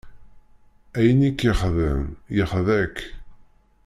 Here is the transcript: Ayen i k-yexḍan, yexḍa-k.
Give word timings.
Ayen 0.97 1.21
i 1.29 1.31
k-yexḍan, 1.31 2.03
yexḍa-k. 2.35 2.97